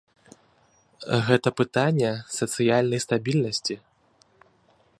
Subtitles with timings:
[1.27, 3.75] Гэта пытанне сацыяльнай стабільнасці.